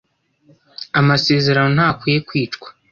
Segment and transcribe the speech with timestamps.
[0.99, 2.67] amasezerano ntakwiye kwicwa.